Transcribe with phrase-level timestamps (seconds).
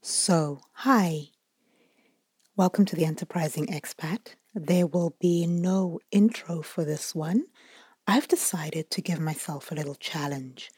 [0.00, 1.30] So, hi.
[2.56, 4.34] Welcome to the Enterprising Expat.
[4.54, 7.46] There will be no intro for this one.
[8.06, 10.70] I've decided to give myself a little challenge.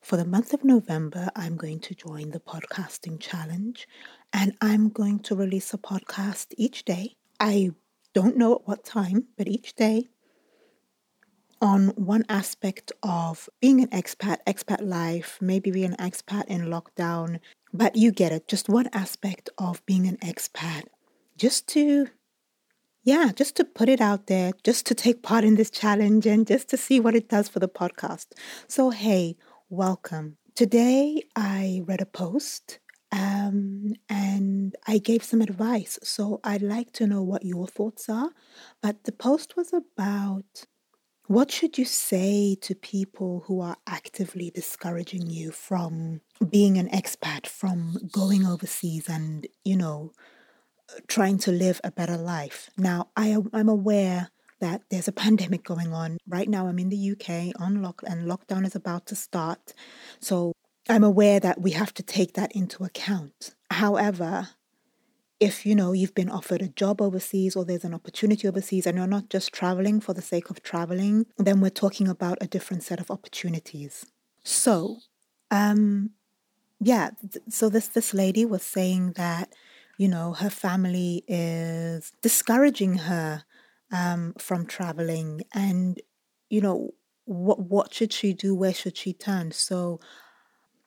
[0.00, 3.86] For the month of November, I'm going to join the podcasting challenge
[4.32, 7.16] and I'm going to release a podcast each day.
[7.38, 7.72] I
[8.14, 10.08] don't know at what time, but each day
[11.60, 17.38] on one aspect of being an expat, expat life, maybe being an expat in lockdown,
[17.72, 20.84] but you get it, just one aspect of being an expat,
[21.36, 22.08] just to,
[23.02, 26.46] yeah, just to put it out there, just to take part in this challenge and
[26.46, 28.26] just to see what it does for the podcast.
[28.68, 29.36] So, hey,
[29.70, 30.36] welcome.
[30.54, 32.78] Today I read a post
[33.10, 35.98] um, and I gave some advice.
[36.02, 38.30] So I'd like to know what your thoughts are.
[38.82, 40.66] But the post was about
[41.32, 47.46] what should you say to people who are actively discouraging you from being an expat,
[47.46, 50.12] from going overseas and, you know,
[51.06, 52.68] trying to live a better life?
[52.76, 54.28] Now, I I'm aware
[54.60, 56.18] that there's a pandemic going on.
[56.28, 59.72] Right now, I'm in the UK on lock, and lockdown is about to start.
[60.20, 60.52] So
[60.90, 63.54] I'm aware that we have to take that into account.
[63.70, 64.50] However,
[65.42, 68.96] if you know you've been offered a job overseas or there's an opportunity overseas and
[68.96, 72.84] you're not just traveling for the sake of traveling, then we're talking about a different
[72.84, 74.06] set of opportunities.
[74.44, 74.98] So,
[75.50, 76.10] um,
[76.80, 77.10] yeah,
[77.48, 79.52] so this this lady was saying that
[79.98, 83.42] you know her family is discouraging her
[83.92, 86.00] um, from traveling, and
[86.50, 86.94] you know
[87.24, 88.54] what what should she do?
[88.54, 89.50] Where should she turn?
[89.50, 89.98] So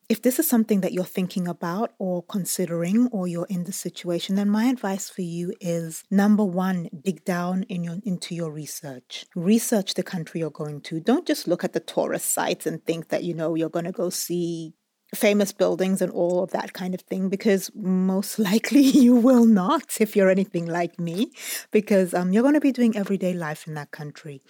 [0.07, 4.35] if this is something that you're thinking about or considering or you're in the situation
[4.35, 9.25] then my advice for you is number 1 dig down in your into your research.
[9.35, 10.99] Research the country you're going to.
[10.99, 13.91] Don't just look at the tourist sites and think that you know you're going to
[13.91, 14.73] go see
[15.13, 19.97] famous buildings and all of that kind of thing because most likely you will not
[19.99, 21.31] if you're anything like me
[21.71, 24.41] because um, you're going to be doing everyday life in that country.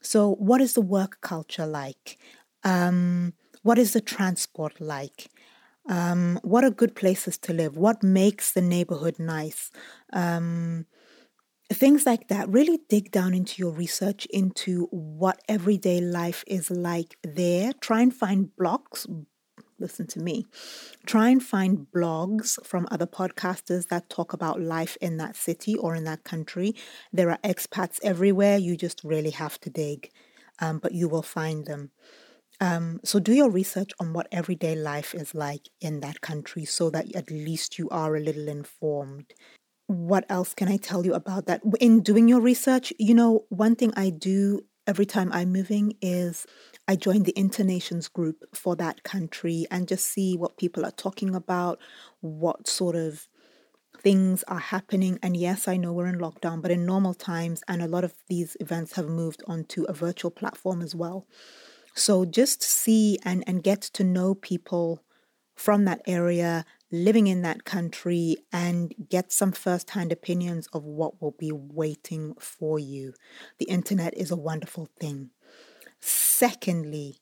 [0.00, 2.18] So what is the work culture like?
[2.62, 5.30] Um, what is the transport like?
[5.88, 7.76] Um, what are good places to live?
[7.76, 9.70] What makes the neighborhood nice?
[10.12, 10.86] Um,
[11.72, 12.48] things like that.
[12.48, 17.72] Really dig down into your research into what everyday life is like there.
[17.80, 19.06] Try and find blogs.
[19.78, 20.44] Listen to me.
[21.06, 25.94] Try and find blogs from other podcasters that talk about life in that city or
[25.94, 26.74] in that country.
[27.14, 28.58] There are expats everywhere.
[28.58, 30.10] You just really have to dig,
[30.60, 31.92] um, but you will find them.
[32.60, 36.90] Um, so do your research on what everyday life is like in that country so
[36.90, 39.32] that at least you are a little informed.
[39.86, 41.62] What else can I tell you about that?
[41.80, 46.46] In doing your research, you know, one thing I do every time I'm moving is
[46.88, 51.34] I join the Internations group for that country and just see what people are talking
[51.34, 51.80] about,
[52.20, 53.28] what sort of
[53.98, 55.18] things are happening.
[55.22, 58.14] And yes, I know we're in lockdown, but in normal times, and a lot of
[58.28, 61.26] these events have moved onto a virtual platform as well.
[61.94, 65.02] So just see and, and get to know people
[65.54, 71.22] from that area, living in that country, and get some first hand opinions of what
[71.22, 73.14] will be waiting for you.
[73.58, 75.30] The internet is a wonderful thing.
[76.00, 77.20] Secondly,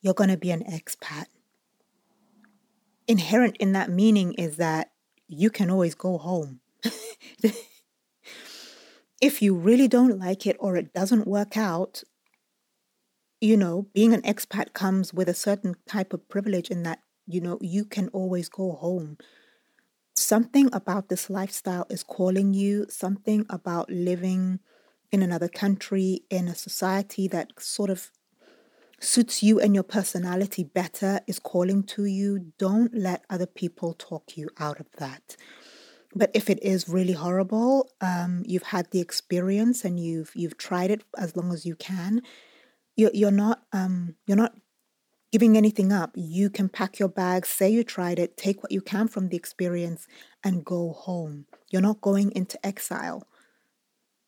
[0.00, 1.26] you're going to be an expat.
[3.08, 4.92] Inherent in that meaning is that
[5.26, 6.60] you can always go home.
[9.20, 12.04] if you really don't like it or it doesn't work out,
[13.40, 17.40] you know, being an expat comes with a certain type of privilege in that, you
[17.40, 19.16] know, you can always go home.
[20.14, 24.60] Something about this lifestyle is calling you, something about living
[25.10, 28.10] in another country, in a society that sort of
[29.00, 32.52] suits you and your personality better is calling to you.
[32.58, 35.36] Don't let other people talk you out of that.
[36.14, 40.90] But if it is really horrible, um, you've had the experience and you've you've tried
[40.90, 42.20] it as long as you can
[42.96, 44.54] you're, you're not um, you're not
[45.32, 46.10] giving anything up.
[46.14, 49.36] You can pack your bags, say you tried it, take what you can from the
[49.36, 50.06] experience,
[50.42, 51.46] and go home.
[51.70, 53.26] You're not going into exile.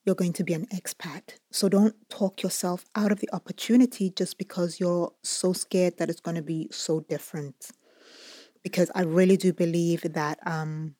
[0.05, 1.38] You're going to be an expat.
[1.50, 6.20] So don't talk yourself out of the opportunity just because you're so scared that it's
[6.20, 7.70] going to be so different.
[8.62, 10.94] Because I really do believe that um,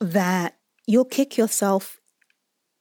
[0.00, 0.56] that
[0.86, 2.00] you'll kick yourself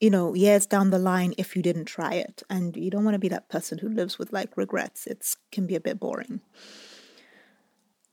[0.03, 2.43] you know, years down the line if you didn't try it.
[2.49, 5.07] And you don't want to be that person who lives with like regrets.
[5.07, 6.41] It can be a bit boring.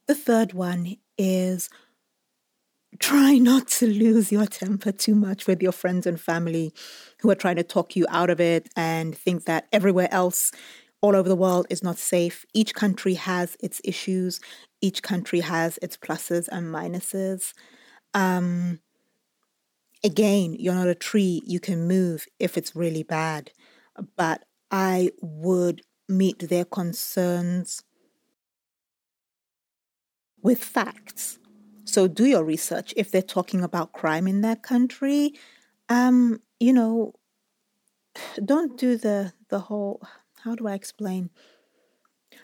[0.06, 1.68] The third one is
[3.00, 6.72] try not to lose your temper too much with your friends and family
[7.22, 10.52] who are trying to talk you out of it and think that everywhere else
[11.00, 12.46] all over the world is not safe.
[12.54, 14.38] Each country has its issues,
[14.80, 17.52] each country has its pluses and minuses.
[18.14, 18.78] Um,
[20.04, 23.52] again, you're not a tree, you can move if it's really bad.
[24.16, 27.82] But I would meet their concerns
[30.42, 31.38] with facts.
[31.84, 32.94] So do your research.
[32.96, 35.32] If they're talking about crime in their country,
[35.88, 37.14] um, you know,
[38.44, 40.02] don't do the the whole
[40.44, 41.30] how do I explain?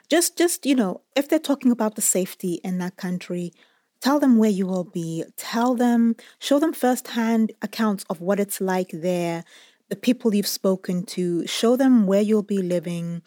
[0.08, 3.52] Just just, you know, if they're talking about the safety in that country,
[4.00, 5.24] tell them where you will be.
[5.36, 9.44] Tell them, show them firsthand accounts of what it's like there,
[9.88, 13.22] the people you've spoken to, show them where you'll be living.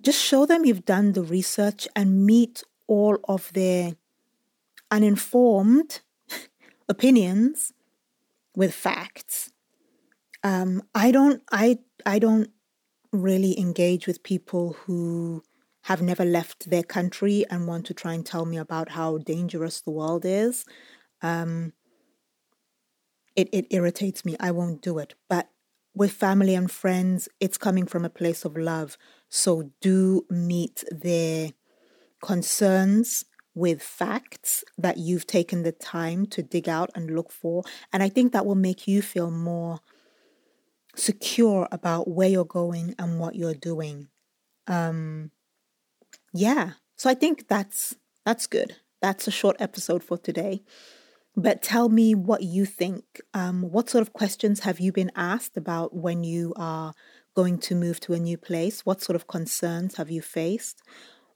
[0.00, 3.96] Just show them you've done the research and meet all of their
[4.90, 6.00] uninformed
[6.88, 7.72] opinions
[8.54, 9.50] with facts.
[10.42, 12.50] Um, I don't I I don't
[13.12, 15.42] really engage with people who
[15.82, 19.80] have never left their country and want to try and tell me about how dangerous
[19.80, 20.64] the world is.
[21.22, 21.72] Um,
[23.36, 24.36] it, it irritates me.
[24.40, 25.14] I won't do it.
[25.28, 25.48] But
[25.94, 28.98] with family and friends, it's coming from a place of love.
[29.28, 31.52] So do meet their
[32.22, 37.64] concerns with facts that you've taken the time to dig out and look for.
[37.92, 39.80] And I think that will make you feel more
[40.94, 44.08] secure about where you're going and what you're doing.
[44.66, 45.30] Um,
[46.32, 48.76] yeah, so I think that's that's good.
[49.00, 50.62] That's a short episode for today.
[51.36, 53.04] But tell me what you think.
[53.32, 56.94] Um, what sort of questions have you been asked about when you are
[57.36, 58.84] going to move to a new place?
[58.84, 60.82] What sort of concerns have you faced?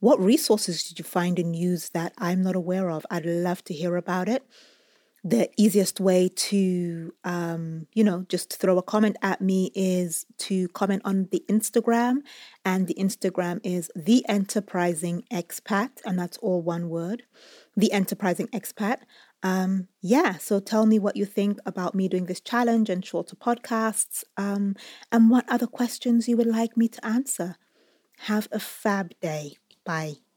[0.00, 3.06] What resources did you find and use that I'm not aware of?
[3.08, 4.42] I'd love to hear about it
[5.24, 10.66] the easiest way to, um, you know, just throw a comment at me is to
[10.68, 12.18] comment on the Instagram.
[12.64, 17.22] And the Instagram is The Enterprising Expat, and that's all one word.
[17.76, 18.98] The Enterprising Expat.
[19.44, 23.36] Um, yeah, so tell me what you think about me doing this challenge and shorter
[23.36, 24.74] podcasts, um,
[25.12, 27.56] and what other questions you would like me to answer.
[28.26, 29.56] Have a fab day.
[29.84, 30.31] Bye.